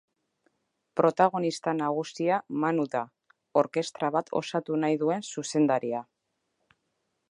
[1.01, 3.03] Protagonista nagusia Manu da,
[3.63, 6.07] orkestra bat osatu nahi duen zuzendaria.